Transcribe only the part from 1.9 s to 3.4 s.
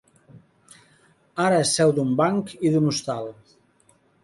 d'un banc i d'un hostal.